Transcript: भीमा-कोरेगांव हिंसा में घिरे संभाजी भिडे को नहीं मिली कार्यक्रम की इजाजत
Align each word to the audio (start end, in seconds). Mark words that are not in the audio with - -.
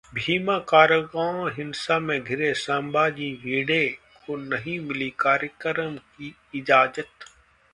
भीमा-कोरेगांव 0.13 1.47
हिंसा 1.47 1.97
में 1.99 2.23
घिरे 2.23 2.53
संभाजी 2.53 3.31
भिडे 3.43 3.85
को 4.25 4.35
नहीं 4.37 4.79
मिली 4.79 5.09
कार्यक्रम 5.19 5.95
की 5.97 6.35
इजाजत 6.55 7.25